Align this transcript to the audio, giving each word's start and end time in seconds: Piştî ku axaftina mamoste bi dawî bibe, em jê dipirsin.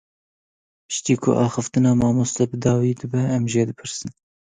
Piştî 0.87 1.13
ku 1.23 1.29
axaftina 1.45 1.91
mamoste 2.01 2.43
bi 2.49 2.57
dawî 2.63 2.91
bibe, 2.99 3.23
em 3.35 3.43
jê 3.51 3.63
dipirsin. 3.69 4.11